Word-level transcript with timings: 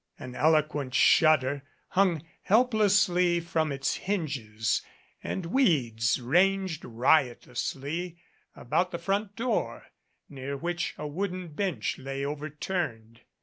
An 0.17 0.33
eloquent 0.33 0.95
shutter 0.95 1.61
hung 1.89 2.23
helplessly 2.41 3.39
from 3.39 3.71
its 3.71 3.93
hinges 3.97 4.81
and 5.23 5.45
weeds 5.45 6.19
ranged 6.19 6.83
riotously 6.83 8.17
about 8.55 8.89
the 8.89 8.97
front 8.97 9.35
door, 9.35 9.85
near 10.27 10.57
which 10.57 10.95
a 10.97 11.05
wooden 11.05 11.49
bench 11.49 11.99
lay 11.99 12.25
overturned. 12.25 13.21